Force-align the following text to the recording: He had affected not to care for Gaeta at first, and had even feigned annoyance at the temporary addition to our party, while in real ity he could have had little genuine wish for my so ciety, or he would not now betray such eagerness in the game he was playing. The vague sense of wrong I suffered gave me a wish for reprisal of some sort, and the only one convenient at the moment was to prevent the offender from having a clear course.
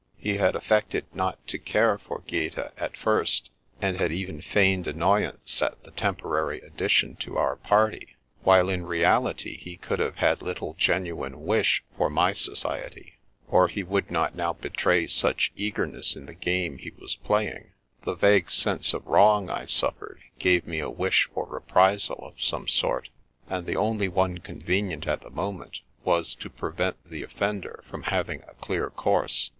He 0.17 0.37
had 0.37 0.55
affected 0.55 1.05
not 1.13 1.45
to 1.45 1.59
care 1.59 1.99
for 1.99 2.23
Gaeta 2.25 2.71
at 2.75 2.97
first, 2.97 3.51
and 3.79 3.97
had 3.97 4.11
even 4.11 4.41
feigned 4.41 4.87
annoyance 4.87 5.61
at 5.61 5.83
the 5.83 5.91
temporary 5.91 6.59
addition 6.61 7.15
to 7.17 7.37
our 7.37 7.55
party, 7.57 8.15
while 8.41 8.67
in 8.67 8.87
real 8.87 9.27
ity 9.27 9.57
he 9.57 9.77
could 9.77 9.99
have 9.99 10.15
had 10.15 10.41
little 10.41 10.73
genuine 10.73 11.43
wish 11.45 11.83
for 11.95 12.09
my 12.09 12.33
so 12.33 12.53
ciety, 12.53 13.13
or 13.47 13.67
he 13.67 13.83
would 13.83 14.09
not 14.09 14.33
now 14.33 14.53
betray 14.53 15.05
such 15.05 15.51
eagerness 15.55 16.15
in 16.15 16.25
the 16.25 16.33
game 16.33 16.79
he 16.79 16.89
was 16.99 17.13
playing. 17.17 17.73
The 18.03 18.15
vague 18.15 18.49
sense 18.49 18.95
of 18.95 19.05
wrong 19.05 19.51
I 19.51 19.65
suffered 19.65 20.23
gave 20.39 20.65
me 20.65 20.79
a 20.79 20.89
wish 20.89 21.29
for 21.31 21.45
reprisal 21.45 22.15
of 22.25 22.41
some 22.41 22.67
sort, 22.67 23.09
and 23.47 23.67
the 23.67 23.75
only 23.77 24.07
one 24.07 24.39
convenient 24.39 25.05
at 25.05 25.21
the 25.21 25.29
moment 25.29 25.81
was 26.03 26.33
to 26.33 26.49
prevent 26.49 27.07
the 27.07 27.21
offender 27.21 27.83
from 27.87 28.01
having 28.01 28.41
a 28.47 28.55
clear 28.55 28.89
course. 28.89 29.49